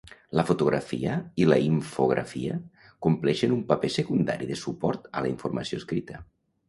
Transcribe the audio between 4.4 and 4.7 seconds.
de